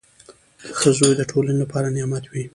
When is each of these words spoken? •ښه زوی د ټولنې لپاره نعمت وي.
•ښه 0.77 0.89
زوی 0.97 1.13
د 1.17 1.21
ټولنې 1.31 1.59
لپاره 1.63 1.93
نعمت 1.95 2.23
وي. 2.27 2.43